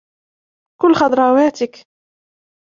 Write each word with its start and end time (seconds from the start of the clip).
كُل 0.81 0.93
خضراواتك. 0.95 1.85